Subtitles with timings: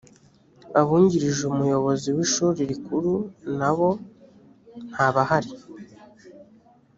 [0.79, 3.13] abungirije umuyobozi w ‘ishuri rikuru
[3.57, 3.89] nabo
[4.89, 5.51] ntabahari.